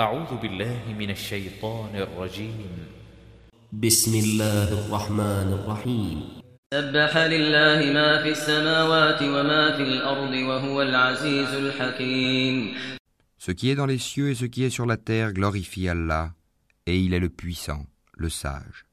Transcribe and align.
أعوذ 0.00 0.36
بالله 0.42 0.94
من 0.98 1.10
الشيطان 1.10 1.96
الرجيم 1.96 2.68
بسم 3.72 4.14
الله 4.14 4.68
الرحمن 4.72 5.48
الرحيم 5.52 6.22
سبح 6.74 7.16
لله 7.16 7.92
ما 7.92 8.22
في 8.22 8.28
السماوات 8.28 9.22
وما 9.22 9.76
في 9.76 9.82
الأرض 9.82 10.32
وهو 10.32 10.82
العزيز 10.82 11.48
الحكيم 11.48 12.74
Ce 13.38 13.50
qui 13.52 13.70
est 13.70 13.74
dans 13.74 13.86
les 13.86 13.96
cieux 13.96 14.28
et 14.28 14.34
ce 14.34 14.44
qui 14.44 14.64
est 14.64 14.76
sur 14.78 14.84
la 14.84 14.98
terre 14.98 15.32
glorifie 15.32 15.88
Allah, 15.88 16.34
et 16.84 16.98
il 16.98 17.14
est 17.14 17.24
le 17.26 17.30
puissant, 17.30 17.86
le 18.18 18.28
sage. 18.28 18.84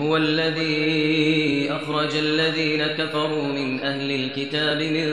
هو 0.00 0.16
الذي 0.16 1.68
أخرج 1.70 2.16
الذين 2.16 2.86
كفروا 2.86 3.42
من 3.42 3.80
أهل 3.80 4.10
الكتاب 4.10 4.76
من 4.76 5.06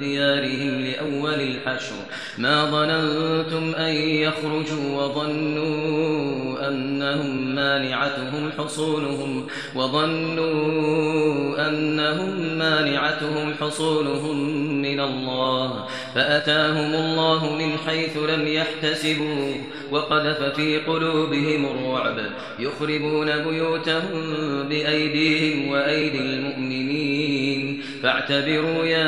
ديارهم 0.00 0.80
لأول 0.80 1.40
الحشر. 1.40 1.94
ما 2.38 2.64
ظننتم 2.64 3.74
أن 3.74 3.92
يخرجوا 3.94 5.02
وظنوا 5.02 6.68
أنهم 6.68 7.54
مانعتهم 7.54 8.52
حصولهم 8.58 9.46
وظنوا 9.74 11.68
أنهم 11.68 12.58
مانعتهم 12.58 13.54
حصولهم 13.60 14.69
من 14.99 14.99
الله 14.99 15.87
فأتاهم 16.15 16.93
الله 16.93 17.55
من 17.55 17.77
حيث 17.77 18.17
لم 18.17 18.47
يحتسبوا 18.47 19.53
وقذف 19.91 20.55
في 20.55 20.77
قلوبهم 20.77 21.65
الرعب 21.65 22.17
يخربون 22.59 23.43
بيوتهم 23.43 24.23
بأيديهم 24.69 25.67
وأيدي 25.67 26.19
المؤمنين 26.19 27.81
فاعتبروا 28.03 28.85
يا 28.85 29.07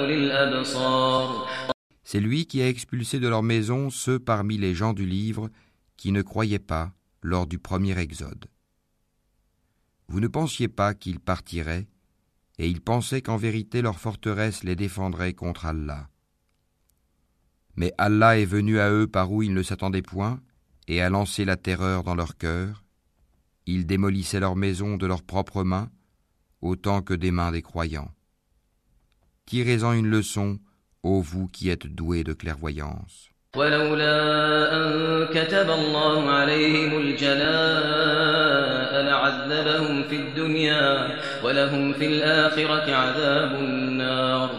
أولي 0.00 0.14
الأبصار 0.14 1.52
C'est 2.04 2.20
lui 2.20 2.44
qui 2.44 2.60
a 2.60 2.68
expulsé 2.68 3.20
de 3.20 3.28
leur 3.28 3.42
maison 3.42 3.88
ceux 3.88 4.18
parmi 4.18 4.58
les 4.58 4.74
gens 4.74 4.92
du 4.92 5.06
livre 5.06 5.48
qui 5.96 6.12
ne 6.12 6.20
croyaient 6.20 6.58
pas 6.58 6.92
lors 7.22 7.46
du 7.46 7.58
premier 7.58 7.98
exode. 7.98 8.44
Vous 10.08 10.20
ne 10.20 10.28
pensiez 10.28 10.68
pas 10.68 10.92
qu'ils 10.92 11.20
partiraient, 11.20 11.86
et 12.57 12.69
ils 12.69 12.81
pensaient 12.81 13.21
qu'en 13.21 13.37
vérité 13.37 13.81
leur 13.81 13.99
forteresse 13.99 14.63
les 14.63 14.75
défendrait 14.75 15.33
contre 15.33 15.65
Allah. 15.65 16.09
Mais 17.75 17.93
Allah 17.97 18.39
est 18.39 18.45
venu 18.45 18.79
à 18.79 18.91
eux 18.91 19.07
par 19.07 19.31
où 19.31 19.43
ils 19.43 19.53
ne 19.53 19.61
s'attendaient 19.61 20.01
point, 20.01 20.41
et 20.87 21.01
a 21.01 21.09
lancé 21.09 21.45
la 21.45 21.57
terreur 21.57 22.03
dans 22.03 22.15
leur 22.15 22.37
cœur. 22.37 22.83
Ils 23.65 23.85
démolissaient 23.85 24.39
leur 24.39 24.55
maison 24.55 24.97
de 24.97 25.05
leurs 25.05 25.23
propres 25.23 25.63
mains, 25.63 25.91
autant 26.61 27.01
que 27.01 27.13
des 27.13 27.31
mains 27.31 27.51
des 27.51 27.61
croyants. 27.61 28.11
Tirez-en 29.45 29.93
une 29.93 30.07
leçon, 30.07 30.59
ô 31.03 31.21
vous 31.21 31.47
qui 31.47 31.69
êtes 31.69 31.87
doués 31.87 32.23
de 32.23 32.33
clairvoyance. 32.33 33.29
ولولا 33.56 34.16
أن 34.76 35.26
كتب 35.26 35.70
الله 35.70 36.30
عليهم 36.30 36.98
الجلاء 36.98 37.42
لعذبهم 39.02 40.02
في 40.08 40.16
الدنيا 40.16 41.18
ولهم 41.44 41.92
في 41.92 42.06
الآخرة 42.06 42.94
عذاب 42.94 43.54
النار 43.54 44.50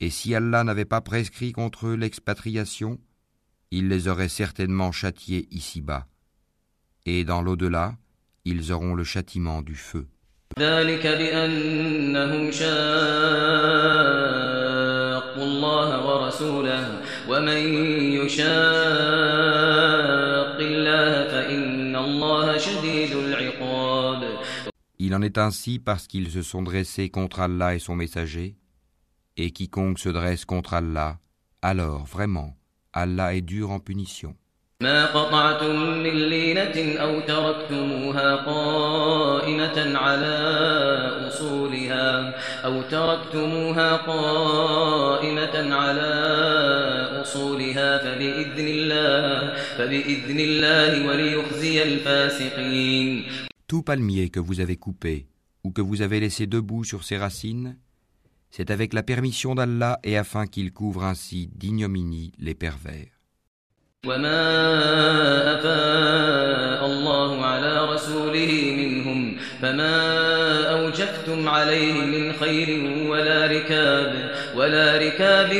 Et 0.00 0.10
si 0.10 0.34
Allah 0.34 0.64
n'avait 0.64 0.84
pas 0.84 1.00
prescrit 1.00 1.52
contre 1.52 1.86
eux 1.86 1.94
l'expatriation, 1.96 2.98
il 3.70 3.88
les 3.88 4.08
aurait 4.08 4.28
certainement 4.28 4.92
châtiés 4.92 5.48
ici-bas. 5.50 6.06
Et 7.06 7.24
dans 7.24 7.42
l'au-delà, 7.42 7.94
ils 8.44 8.72
auront 8.72 8.94
le 8.94 9.04
châtiment 9.04 9.62
du 9.62 9.76
feu. 9.76 10.06
ذلك 10.58 11.06
بأنهم 11.06 12.50
Il 24.99 25.15
en 25.15 25.21
est 25.21 25.37
ainsi 25.37 25.79
parce 25.79 26.07
qu'ils 26.07 26.31
se 26.31 26.41
sont 26.41 26.61
dressés 26.61 27.09
contre 27.09 27.39
Allah 27.39 27.75
et 27.75 27.79
son 27.79 27.95
messager, 27.95 28.57
et 29.37 29.51
quiconque 29.51 29.99
se 29.99 30.09
dresse 30.09 30.45
contre 30.45 30.73
Allah, 30.73 31.19
alors 31.61 32.05
vraiment, 32.05 32.55
Allah 32.93 33.33
est 33.33 33.41
dur 33.41 33.71
en 33.71 33.79
punition. 33.79 34.35
ما 34.84 35.06
قطعتم 35.06 35.74
من 36.04 36.28
لينة 36.28 36.98
أو 37.00 37.20
تركتموها 37.20 38.36
قائمة 38.36 39.98
على 39.98 40.36
أصولها 41.28 42.34
أو 42.64 42.82
تركتموها 42.82 43.96
قائمة 43.96 45.74
على 45.74 46.10
أصولها 47.22 47.98
فبإذن 47.98 48.68
الله 48.68 49.54
فبإذن 49.78 50.40
الله 50.40 51.06
وليخزي 51.06 51.82
الفاسقين 51.82 53.24
Tout 53.66 53.82
palmier 53.82 54.28
que 54.28 54.40
vous 54.40 54.60
avez 54.60 54.76
coupé 54.76 55.26
ou 55.64 55.70
que 55.70 55.80
vous 55.80 56.02
avez 56.02 56.20
laissé 56.20 56.46
debout 56.46 56.84
sur 56.84 57.04
ses 57.04 57.16
racines, 57.16 57.78
c'est 58.50 58.70
avec 58.70 58.92
la 58.92 59.02
permission 59.02 59.54
d'Allah 59.54 59.98
et 60.04 60.18
afin 60.18 60.46
qu'il 60.46 60.72
couvre 60.72 61.04
ainsi 61.04 61.48
d'ignominie 61.54 62.32
les 62.38 62.54
pervers. 62.54 63.17
وما 64.05 65.59
أفاء 65.59 66.85
الله 66.85 67.45
على 67.45 67.85
رسوله 67.93 68.73
منهم 68.77 69.37
فما 69.61 69.95
أوجفتم 70.71 71.49
عليه 71.49 71.93
من 71.93 72.33
خير 72.33 72.69
ولا 73.09 73.47
ركاب 73.47 74.31
ولا 74.55 74.97
ركاب 74.97 75.51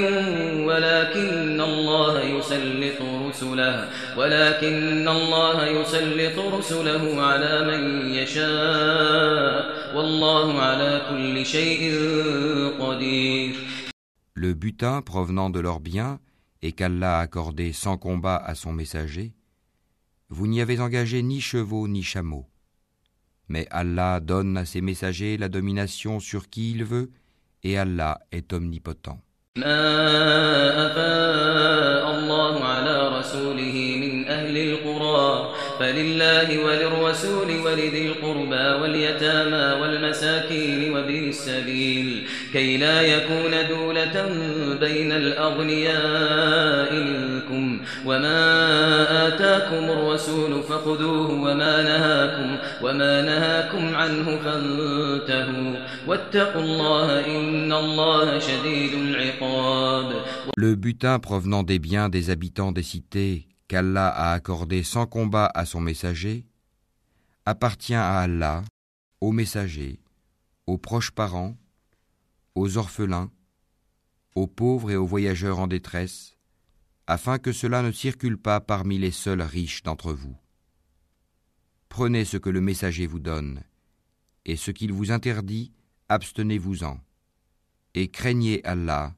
ولكن 0.66 1.62
الله 1.62 2.22
يسلط 2.24 3.02
رسله 3.28 3.88
ولكن 4.18 5.08
الله 5.08 5.66
يسلط 5.68 6.40
رسله 6.40 7.22
على 7.22 7.66
من 7.68 8.12
يشاء 8.12 9.66
والله 9.96 10.62
على 10.62 11.02
كل 11.10 11.46
شيء 11.46 11.94
قدير 12.80 13.56
Le 14.36 14.54
butin 14.54 15.02
provenant 15.02 15.50
de 15.50 15.60
leurs 15.60 15.82
biens 15.82 16.20
et 16.62 16.72
qu'Allah 16.72 17.20
a 17.20 17.22
accordé 17.22 17.74
sans 17.74 17.98
combat 17.98 18.38
à 18.38 18.56
son 18.56 18.74
messager, 18.74 19.34
vous 20.30 20.48
n'y 20.48 20.62
avez 20.62 20.80
engagé 20.80 21.22
ni 21.24 21.42
chevaux 21.42 21.88
ni 21.88 22.04
chameaux. 22.04 22.46
Mais 23.48 23.68
Allah 23.72 24.20
donne 24.20 24.58
à 24.58 24.66
ses 24.66 24.82
messagers 24.82 25.38
la 25.38 25.50
domination 25.50 26.20
sur 26.20 26.50
qui 26.50 26.72
il 26.72 26.84
veut, 26.84 27.12
et 27.64 27.78
Allah 27.78 28.20
est 28.32 28.54
omnipotent. 28.54 29.20
فلله 35.80 36.64
وللرسول 36.66 37.60
ولذي 37.66 38.08
القربى 38.08 38.82
واليتامى 38.82 39.82
والمساكين 39.82 40.94
وابن 40.94 41.30
السبيل 41.30 42.28
كي 42.54 42.78
لا 42.78 43.02
يكون 43.02 43.52
دولة 43.70 44.16
بين 44.80 45.12
الأغنياء 45.12 46.94
منكم 46.94 47.82
وما 48.06 49.28
آتاكم 49.28 49.84
الرسول 49.90 50.64
فخذوه 50.64 51.32
وما 51.32 51.84
نهاكم 51.84 52.58
وما 52.84 53.22
نهاكم 53.22 53.96
عنه 53.96 54.26
فانتهوا 54.46 55.76
واتقوا 56.08 56.62
الله 56.62 57.26
إن 57.26 57.74
الله 57.74 58.40
شديد 58.40 58.94
العقاب 58.94 60.12
Le 60.58 60.76
butin 60.76 61.20
provenant 61.20 61.64
des 61.64 61.80
biens 61.80 62.10
des 62.10 62.30
habitants 62.30 62.74
des 62.74 62.84
cités 62.84 63.46
qu'Allah 63.70 64.10
a 64.10 64.34
accordé 64.34 64.84
sans 64.84 65.06
combat 65.06 65.50
à 65.54 65.66
son 65.66 65.80
messager 65.80 66.46
appartient 67.46 67.94
à 67.94 68.20
Allah, 68.20 68.64
aux 69.22 69.32
messagers, 69.32 70.02
aux 70.68 70.78
proches 70.78 71.12
parents, 71.12 71.56
aux 72.56 72.78
orphelins, 72.78 73.32
aux 74.36 74.48
pauvres 74.48 74.92
et 74.92 74.96
aux 74.96 75.06
voyageurs 75.06 75.60
en 75.60 75.68
détresse, 75.68 76.36
afin 77.08 77.38
que 77.38 77.52
cela 77.52 77.82
ne 77.84 77.92
circule 77.92 78.38
pas 78.38 78.60
parmi 78.60 78.98
les 78.98 79.12
seuls 79.12 79.42
riches 79.42 79.84
d'entre 79.84 80.14
vous. 80.14 80.36
Prenez 81.90 82.26
ce 82.26 82.38
que 82.38 82.50
le 82.50 82.62
messager 82.62 83.06
vous 83.06 83.20
donne, 83.20 83.64
et 84.46 84.56
ce 84.56 84.72
qu'il 84.72 84.92
vous 84.92 85.12
interdit, 85.12 85.72
abstenez-vous-en, 86.10 87.00
et 87.94 88.10
craignez 88.10 88.66
Allah, 88.66 89.16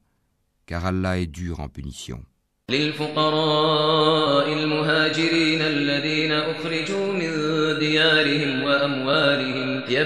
car 0.66 0.84
Allah 0.84 1.18
est 1.18 1.26
dur 1.26 1.60
en 1.60 1.68
punition. 1.68 2.22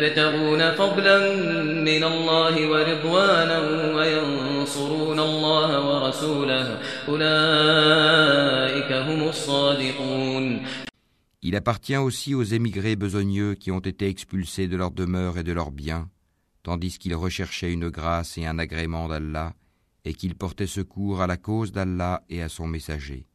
يبتغون 0.06 0.72
فضلا 0.72 1.36
من 1.84 2.04
الله 2.04 2.69
ورضوانا 2.69 3.60
وينصرون 3.96 5.19
الله 5.19 5.69
ورسوله 5.88 6.80
أولئك 7.08 8.92
هم 8.92 9.28
الصادقون 9.30 10.62
Il 11.44 11.56
appartient 11.56 11.98
aussi 11.98 12.36
aux 12.36 12.44
émigrés 12.44 12.96
besogneux 12.96 13.56
qui 13.56 13.72
ont 13.72 13.80
été 13.80 14.08
expulsés 14.08 14.68
de 14.68 14.78
leur 14.78 14.92
demeure 14.92 15.40
et 15.40 15.44
de 15.44 15.52
leurs 15.52 15.72
biens, 15.72 16.08
tandis 16.62 17.00
qu'ils 17.00 17.16
recherchaient 17.16 17.74
une 17.74 17.90
grâce 17.90 18.38
et 18.38 18.46
un 18.46 18.60
agrément 18.60 19.08
d'Allah, 19.08 19.54
et 20.06 20.13
qu'ils 20.13 20.36
portaient 20.36 20.68
secours 20.68 21.19
à 21.19 21.25
la 21.25 21.38
cause 21.38 21.72
d'Allah 21.72 22.22
et 22.30 22.44
à 22.44 22.50
son 22.50 22.68
messager. 22.68 23.25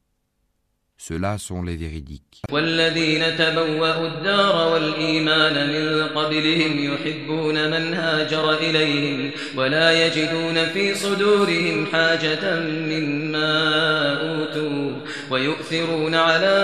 Ceux-là 1.07 1.39
sont 1.39 1.63
les 1.63 1.77
véridiques. 1.77 2.41
والذين 2.51 3.37
تبوأوا 3.37 4.07
الدار 4.07 4.73
والإيمان 4.73 5.69
من 5.69 6.07
قبلهم 6.07 6.93
يحبون 6.93 7.71
من 7.71 7.93
هاجر 7.93 8.53
إليهم 8.53 9.31
ولا 9.57 10.05
يجدون 10.05 10.65
في 10.65 10.95
صدورهم 10.95 11.85
حاجة 11.85 12.59
مما 12.65 13.51
أوتوا 14.21 14.91
ويؤثرون 15.29 16.15
على 16.15 16.57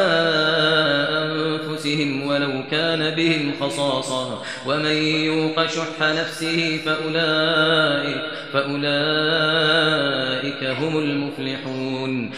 أنفسهم 1.10 2.28
ولو 2.28 2.64
كان 2.72 3.16
بهم 3.16 3.52
خصاصة 3.60 4.42
ومن 4.68 4.96
يوق 5.02 5.66
شح 5.66 6.02
نفسه 6.02 6.80
فأولئك, 6.86 8.22
فأولئك 8.54 8.84
هم 10.64 10.98
المفلحون 10.98 12.32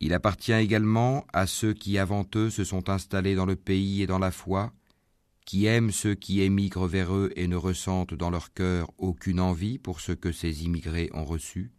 Il 0.00 0.12
appartient 0.12 0.52
également 0.52 1.26
à 1.32 1.46
ceux 1.46 1.72
qui 1.72 1.98
avant 1.98 2.26
eux 2.34 2.50
se 2.50 2.64
sont 2.64 2.90
installés 2.90 3.34
dans 3.34 3.46
le 3.46 3.56
pays 3.56 4.02
et 4.02 4.06
dans 4.06 4.18
la 4.18 4.30
foi, 4.30 4.72
qui 5.46 5.66
aiment 5.66 5.92
ceux 5.92 6.14
qui 6.14 6.42
émigrent 6.42 6.86
vers 6.86 7.14
eux 7.14 7.32
et 7.36 7.46
ne 7.46 7.56
ressentent 7.56 8.14
dans 8.14 8.30
leur 8.30 8.52
cœur 8.52 8.90
aucune 8.98 9.40
envie 9.40 9.78
pour 9.78 10.00
ce 10.00 10.12
que 10.12 10.32
ces 10.32 10.64
immigrés 10.64 11.08
ont 11.14 11.24
reçu, 11.24 11.72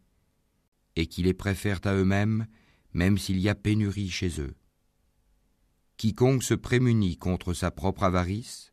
et 0.95 1.05
qui 1.05 1.21
les 1.21 1.33
préfèrent 1.33 1.81
à 1.83 1.93
eux-mêmes, 1.93 2.47
même 2.93 3.17
s'il 3.17 3.39
y 3.39 3.49
a 3.49 3.55
pénurie 3.55 4.09
chez 4.09 4.41
eux. 4.41 4.55
Quiconque 5.97 6.43
se 6.43 6.53
prémunit 6.53 7.17
contre 7.17 7.53
sa 7.53 7.69
propre 7.69 8.03
avarice, 8.03 8.71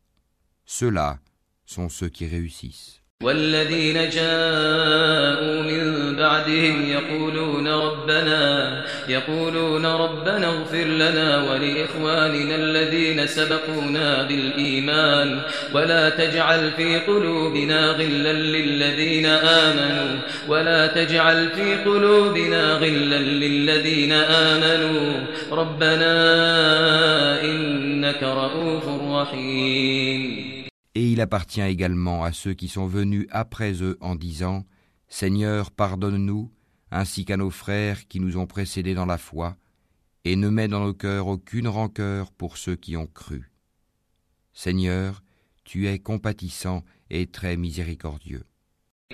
ceux-là 0.65 1.19
sont 1.65 1.89
ceux 1.89 2.09
qui 2.09 2.25
réussissent. 2.25 3.04
والذين 3.23 3.93
جاءوا 3.93 5.61
من 5.61 6.15
بعدهم 6.15 6.89
يقولون 6.89 7.67
ربنا 7.67 8.83
يقولون 9.09 9.85
ربنا 9.85 10.47
اغفر 10.47 10.83
لنا 10.83 11.51
ولإخواننا 11.51 12.55
الذين 12.55 13.27
سبقونا 13.27 14.23
بالإيمان 14.23 15.41
ولا 15.73 16.09
تجعل 16.09 16.71
في 16.71 16.99
قلوبنا 16.99 17.91
غلا 17.91 18.33
للذين 18.33 19.25
آمنوا 19.25 20.19
ولا 20.47 20.87
تجعل 20.87 21.49
في 21.49 21.75
قلوبنا 21.75 22.73
غلا 22.73 23.19
للذين 23.19 24.11
آمنوا. 24.11 25.13
ربنا 25.51 26.13
إنك 27.41 28.23
رؤوف 28.23 28.83
رحيم. 29.11 30.54
Et 30.95 31.11
il 31.11 31.19
appartient 31.21 31.61
également 31.61 32.23
à 32.23 32.31
ceux 32.31 32.53
qui 32.53 32.69
sont 32.69 32.87
venus 32.87 33.27
après 33.29 33.83
eux 33.83 33.97
en 33.99 34.15
disant 34.15 34.65
Seigneur, 35.09 35.71
pardonne-nous, 35.71 36.51
ainsi 36.89 37.25
qu'à 37.25 37.37
nos 37.37 37.49
frères 37.49 38.07
qui 38.07 38.19
nous 38.19 38.37
ont 38.37 38.47
précédés 38.47 38.93
dans 38.93 39.05
la 39.05 39.17
foi, 39.17 39.57
et 40.23 40.35
ne 40.35 40.49
mets 40.49 40.67
dans 40.67 40.83
nos 40.83 40.93
cœurs 40.93 41.27
aucune 41.27 41.67
rancœur 41.67 42.31
pour 42.31 42.57
ceux 42.57 42.75
qui 42.75 42.97
ont 42.97 43.07
cru. 43.07 43.51
Seigneur, 44.53 45.21
tu 45.65 45.87
es 45.87 45.99
compatissant 45.99 46.83
et 47.09 47.27
très 47.27 47.57
miséricordieux. 47.57 48.45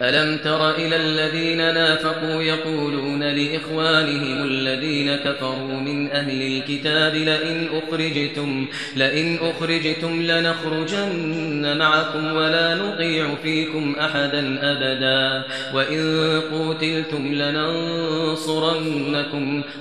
ألم 0.01 0.37
تر 0.37 0.75
إلى 0.75 0.95
الذين 0.95 1.57
نافقوا 1.57 2.41
يقولون 2.41 3.23
لإخوانهم 3.23 4.43
الذين 4.43 5.15
كفروا 5.15 5.79
من 5.79 6.11
أهل 6.11 6.41
الكتاب 6.41 7.15
لئن 7.15 7.67
أخرجتم, 7.73 8.67
لئن 8.95 9.37
أخرجتم 9.41 10.21
لنخرجن 10.21 11.77
معكم 11.77 12.25
ولا 12.25 12.75
نطيع 12.75 13.35
فيكم 13.35 13.95
أحدا 13.99 14.59
أبدا. 14.71 15.43
وإن 15.75 16.41
قوتلتم 16.51 17.33
لننصرنكم 17.33 18.83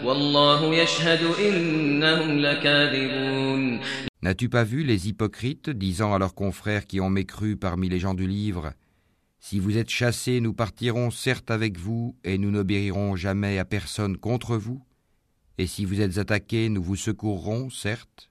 والله 0.05 0.75
يشهد 0.75 1.21
إنهم 1.47 2.39
لكاذبون. 2.39 3.81
N'as-tu 4.23 4.51
pas 4.51 4.65
vu 4.65 4.83
les 4.83 5.09
hypocrites 5.09 5.71
disant 5.71 6.13
à 6.13 6.19
leurs 6.19 6.35
confrères 6.35 6.85
qui 6.85 7.01
ont 7.01 7.09
mécru 7.09 7.57
parmi 7.57 7.89
les 7.89 7.99
gens 7.99 8.13
du 8.13 8.27
livre 8.27 8.75
Si 9.43 9.59
vous 9.59 9.79
êtes 9.79 9.89
chassés, 9.89 10.41
nous 10.41 10.53
partirons 10.53 11.11
certes 11.11 11.51
avec 11.51 11.79
vous, 11.79 12.15
et 12.25 12.37
nous 12.37 12.51
n'obéirons 12.51 13.17
jamais 13.17 13.59
à 13.59 13.65
personne 13.65 14.19
contre 14.19 14.57
vous. 14.57 14.85
Et 15.57 15.67
si 15.67 15.87
vous 15.87 16.03
êtes 16.03 16.19
attaqués, 16.19 16.69
nous 16.69 16.83
vous 16.83 16.95
secourrons, 16.95 17.71
certes. 17.71 18.31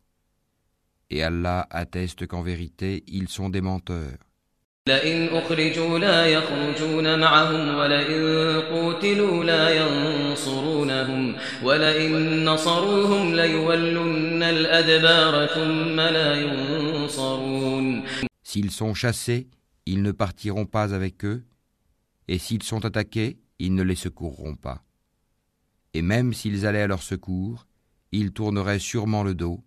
Et 1.10 1.24
Allah 1.24 1.68
atteste 1.72 2.28
qu'en 2.28 2.44
vérité, 2.44 3.04
ils 3.08 3.28
sont 3.28 3.50
des 3.50 3.62
menteurs. 3.62 4.20
S'ils 18.44 18.72
sont 18.72 18.94
chassés, 18.96 19.48
ils 19.92 20.04
ne 20.04 20.12
partiront 20.12 20.68
pas 20.68 20.94
avec 20.94 21.26
eux, 21.26 21.44
et 22.28 22.38
s'ils 22.38 22.62
sont 22.62 22.86
attaqués, 22.86 23.40
ils 23.58 23.74
ne 23.74 23.82
les 23.82 23.96
secourront 23.96 24.56
pas. 24.56 24.84
Et 25.96 26.04
même 26.04 26.32
s'ils 26.32 26.68
allaient 26.68 26.84
à 26.84 26.88
leur 26.88 27.02
secours, 27.02 27.66
ils 28.12 28.32
tourneraient 28.32 28.78
sûrement 28.78 29.24
le 29.24 29.34
dos, 29.34 29.64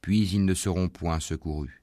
puis 0.00 0.26
ils 0.32 0.46
ne 0.46 0.54
seront 0.54 0.88
point 0.88 1.20
secourus. 1.20 1.82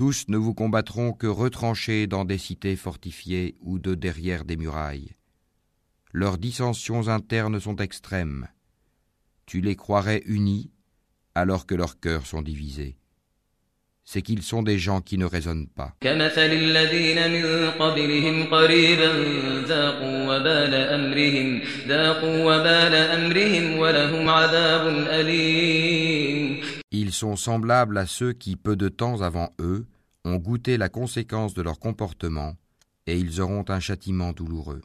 Tous 0.00 0.28
ne 0.28 0.38
vous 0.38 0.54
combattront 0.54 1.12
que 1.12 1.26
retranchés 1.26 2.06
dans 2.06 2.24
des 2.24 2.38
cités 2.38 2.74
fortifiées 2.74 3.54
ou 3.60 3.78
de 3.78 3.94
derrière 3.94 4.46
des 4.46 4.56
murailles. 4.56 5.10
Leurs 6.14 6.38
dissensions 6.38 7.08
internes 7.08 7.60
sont 7.60 7.76
extrêmes. 7.76 8.48
Tu 9.44 9.60
les 9.60 9.76
croirais 9.76 10.22
unis 10.24 10.70
alors 11.34 11.66
que 11.66 11.74
leurs 11.74 12.00
cœurs 12.00 12.24
sont 12.24 12.40
divisés. 12.40 12.96
C'est 14.02 14.22
qu'ils 14.22 14.42
sont 14.42 14.62
des 14.62 14.78
gens 14.78 15.02
qui 15.02 15.18
ne 15.18 15.26
raisonnent 15.26 15.68
pas. 15.68 15.94
Ils 26.91 27.11
sont 27.13 27.35
semblables 27.35 27.97
à 27.97 28.05
ceux 28.05 28.33
qui, 28.33 28.55
peu 28.55 28.75
de 28.75 28.89
temps 28.89 29.21
avant 29.21 29.49
eux, 29.59 29.85
ont 30.25 30.37
goûté 30.37 30.77
la 30.77 30.89
conséquence 30.89 31.53
de 31.53 31.61
leur 31.61 31.79
comportement, 31.79 32.55
et 33.07 33.17
ils 33.17 33.41
auront 33.41 33.65
un 33.69 33.79
châtiment 33.79 34.31
douloureux. 34.33 34.81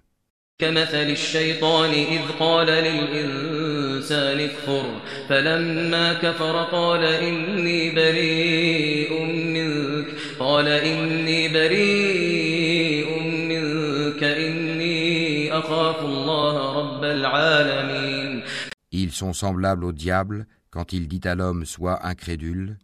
كمثل 0.61 1.11
الشيطان 1.11 1.91
إذ 1.91 2.21
قال 2.39 2.67
للإنسان 2.67 4.41
اكفر 4.41 5.01
فلما 5.29 6.13
كفر 6.15 6.65
قال 6.65 7.05
إني 7.05 7.91
بريء 7.91 9.25
منك 9.25 10.07
قال 10.39 10.69
إني 10.69 11.49
بريء 11.49 13.23
منك 13.23 14.23
إني 14.25 15.53
أخاف 15.59 16.05
الله 16.05 16.79
رب 16.79 17.05
العالمين 17.05 18.43
Ils 18.93 19.13
sont 19.13 19.33
semblables 19.33 19.85
au 19.85 19.93
diable 19.93 20.47
quand 20.75 20.93
il 20.93 21.09
dit 21.09 21.21
à 21.25 21.35
l'homme 21.35 21.65
sois 21.65 22.07
incrédule, 22.07 22.79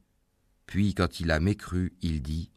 puis 0.67 0.95
quand 0.95 1.21
il 1.21 1.31
a 1.31 1.41
mécru, 1.41 1.93
il 2.03 2.23
dit 2.23 2.51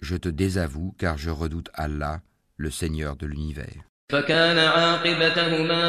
Je 0.00 0.16
te 0.16 0.28
désavoue 0.28 0.94
car 0.98 1.16
je 1.16 1.30
redoute 1.30 1.70
Allah, 1.74 2.20
le 2.56 2.70
Seigneur 2.70 3.16
de 3.16 3.26
l'univers. 3.26 3.84
فكان 4.12 4.58
عاقبتهما 4.58 5.82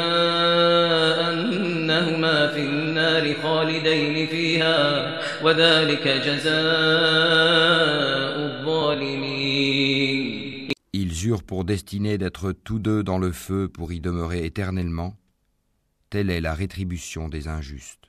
أنهما 1.30 2.48
في 2.48 2.60
النار 2.60 3.34
خالدين 3.42 4.26
فيها 4.26 5.18
وذلك 5.42 6.08
جزاء 6.08 6.48
الظالمين 8.46 9.68
Ils 10.92 11.28
eurent 11.28 11.44
pour 11.44 11.64
destinée 11.64 12.18
d'être 12.18 12.52
tous 12.52 12.80
deux 12.80 13.04
dans 13.04 13.18
le 13.18 13.30
feu 13.30 13.68
pour 13.68 13.92
y 13.92 14.00
demeurer 14.00 14.44
éternellement. 14.44 15.14
Telle 16.10 16.30
est 16.30 16.40
la 16.40 16.54
rétribution 16.54 17.28
des 17.28 17.46
injustes. 17.46 18.08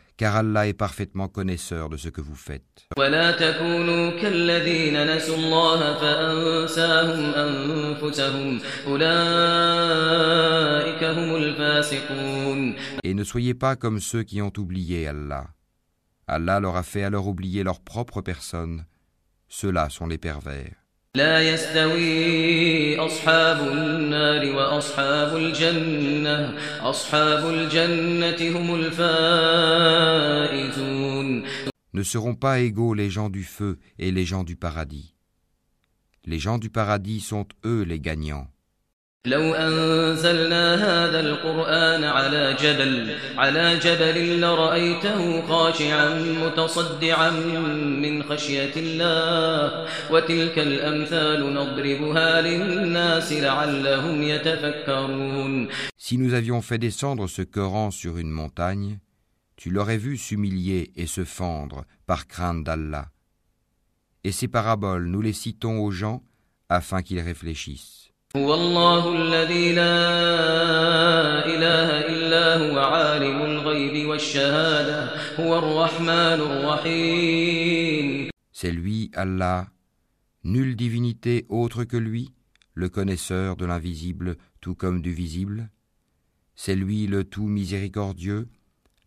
car 0.17 0.35
Allah 0.35 0.67
est 0.67 0.73
parfaitement 0.73 1.27
connaisseur 1.27 1.89
de 1.89 1.97
ce 1.97 2.09
que 2.09 2.21
vous 2.21 2.35
faites. 2.35 2.87
Et 13.03 13.13
ne 13.13 13.23
soyez 13.23 13.53
pas 13.53 13.75
comme 13.75 13.99
ceux 13.99 14.23
qui 14.23 14.41
ont 14.41 14.53
oublié 14.57 15.07
Allah. 15.07 15.47
Allah 16.27 16.59
leur 16.59 16.75
a 16.75 16.83
fait 16.83 17.03
alors 17.03 17.27
oublier 17.27 17.63
leur 17.63 17.81
propre 17.81 18.21
personne. 18.21 18.85
Ceux-là 19.49 19.89
sont 19.89 20.07
les 20.07 20.17
pervers. 20.17 20.80
لا 21.16 21.42
يستوي 21.52 22.98
أصحاب 22.98 23.68
النار 23.72 24.56
وأصحاب 24.56 25.36
الجنة 25.36 26.54
أصحاب 26.80 27.48
الجنة 27.48 28.58
هم 28.58 28.74
الفائزون 28.74 30.16
Ne 31.94 32.02
seront 32.02 32.34
pas 32.34 32.60
égaux 32.60 32.92
les 32.92 33.08
gens 33.08 33.30
du 33.30 33.42
feu 33.42 33.78
et 33.98 34.10
les 34.10 34.26
gens 34.26 34.44
du 34.44 34.56
paradis. 34.56 35.14
Les 36.26 36.38
gens 36.38 36.58
du 36.58 36.68
paradis 36.68 37.20
sont 37.20 37.46
eux 37.64 37.80
les 37.84 38.00
gagnants. 38.00 38.48
لو 39.26 39.54
أنزلنا 39.54 40.74
هذا 40.74 41.20
القرآن 41.20 42.04
على 42.04 42.56
جبل 42.60 43.16
على 43.36 43.78
جبل 43.78 44.40
لرأيته 44.40 45.46
خاشعا 45.46 46.08
متصدعا 46.44 47.30
من 48.00 48.22
خشية 48.22 48.72
الله 48.76 49.88
وتلك 50.10 50.58
الأمثال 50.58 51.54
نضربها 51.54 52.40
للناس 52.40 53.32
لعلهم 53.32 54.22
يتفكرون 54.22 55.68
Si 55.98 56.18
nous 56.18 56.34
avions 56.34 56.62
fait 56.62 56.78
descendre 56.78 57.26
ce 57.26 57.42
Coran 57.42 57.90
sur 57.90 58.18
une 58.18 58.30
montagne, 58.30 59.00
tu 59.56 59.70
l'aurais 59.70 59.98
vu 59.98 60.16
s'humilier 60.16 60.92
et 60.94 61.08
se 61.08 61.24
fendre 61.24 61.84
par 62.06 62.28
crainte 62.28 62.62
d'Allah. 62.62 63.08
Et 64.22 64.30
ces 64.30 64.46
paraboles, 64.46 65.06
nous 65.06 65.20
les 65.20 65.32
citons 65.32 65.80
aux 65.80 65.90
gens 65.90 66.22
afin 66.68 67.02
qu'ils 67.02 67.20
réfléchissent. 67.20 68.09
هو 68.36 68.54
الله 68.54 69.02
الذي 69.16 69.72
لا 69.72 69.96
إله 71.46 71.88
إلا 72.14 72.46
هو 72.56 72.78
عالم 72.78 73.42
الغيب 73.42 74.08
والشهادة 74.08 75.10
هو 75.40 75.58
الرحمن 75.58 76.40
الرحيم 76.48 78.30
C'est 78.52 78.72
lui, 78.72 79.10
Allah, 79.14 79.68
nulle 80.44 80.76
divinité 80.76 81.44
autre 81.48 81.84
que 81.84 81.96
lui, 81.96 82.32
le 82.74 82.88
connaisseur 82.88 83.56
de 83.56 83.66
l'invisible 83.66 84.36
tout 84.60 84.74
comme 84.74 85.02
du 85.02 85.12
visible. 85.12 85.70
C'est 86.54 86.74
lui 86.74 87.06
le 87.06 87.24
tout 87.24 87.46
miséricordieux, 87.46 88.48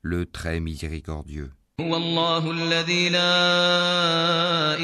le 0.01 0.25
très 0.25 0.59
miséricordieux. 0.59 1.51
هو 1.79 1.97
الله 1.97 2.51
الذي 2.51 3.09
لا 3.09 3.35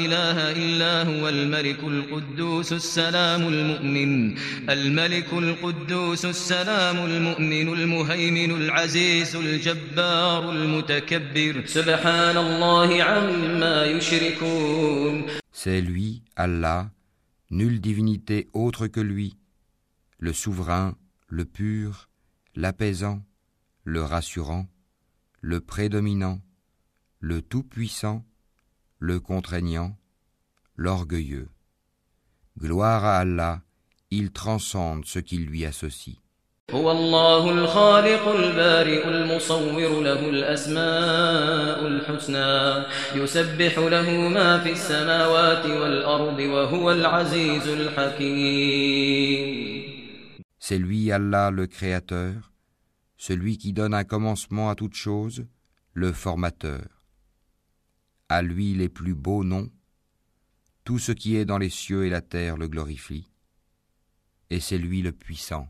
إله 0.04 0.36
إلا 0.52 1.02
هو 1.02 1.28
الملك 1.28 1.84
القدوس 1.84 2.72
السلام 2.72 3.42
المؤمن 3.48 4.38
الملك 4.70 5.32
القدوس 5.32 6.24
السلام 6.24 6.96
المؤمن 6.96 7.68
المهيمن 7.68 8.50
العزيز 8.50 9.36
الجبار 9.36 10.50
المتكبر 10.50 11.62
سبحان 11.66 12.36
الله 12.36 13.02
عما 13.02 13.84
يشركون 13.84 15.26
C'est 15.52 15.80
lui, 15.80 16.22
Allah, 16.36 16.90
nulle 17.50 17.80
divinité 17.80 18.48
autre 18.52 18.86
que 18.86 19.00
lui, 19.00 19.36
le 20.18 20.32
souverain, 20.32 20.96
le 21.28 21.44
pur, 21.44 22.08
l'apaisant, 22.54 23.22
le 23.84 24.02
rassurant, 24.02 24.66
le 25.40 25.60
prédominant, 25.60 26.40
le 27.20 27.42
tout-puissant, 27.42 28.24
le 28.98 29.20
contraignant, 29.20 29.96
l'orgueilleux. 30.76 31.48
Gloire 32.58 33.04
à 33.04 33.18
Allah, 33.18 33.62
il 34.10 34.30
transcende 34.32 35.04
ce 35.04 35.18
qui 35.18 35.38
lui 35.38 35.64
associe. 35.64 36.18
هو 36.70 36.90
الله 36.92 37.50
الخالق 37.50 38.28
البارئ 38.28 39.08
المصور 39.08 40.00
له 40.02 40.28
الأسماء 40.28 41.86
الحسنى 41.86 42.84
يسبح 43.14 43.78
له 43.78 44.28
ما 44.28 44.58
في 44.58 44.72
السماوات 44.72 45.66
والأرض 45.66 46.38
وهو 46.38 46.92
العزيز 46.92 47.68
الحكيم 47.68 49.06
C'est 50.58 50.78
lui, 50.78 51.12
Allah, 51.12 51.52
le 51.52 51.68
Créateur, 51.68 52.50
celui 53.16 53.58
qui 53.58 53.72
donne 53.72 53.94
un 53.94 54.02
commencement 54.02 54.68
à 54.68 54.74
toute 54.74 54.94
chose, 54.94 55.46
le 55.92 56.12
Formateur. 56.12 56.99
À 58.33 58.41
lui 58.41 58.73
les 58.75 58.87
plus 58.87 59.13
beaux 59.13 59.43
noms, 59.43 59.69
tout 60.85 60.99
ce 60.99 61.11
qui 61.11 61.35
est 61.35 61.43
dans 61.43 61.57
les 61.57 61.69
cieux 61.69 62.05
et 62.05 62.09
la 62.09 62.21
terre 62.21 62.55
le 62.55 62.69
glorifie, 62.69 63.29
et 64.49 64.61
c'est 64.61 64.77
lui 64.77 65.01
le 65.01 65.11
puissant, 65.11 65.67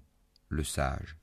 le 0.47 0.63
sage. 0.63 1.17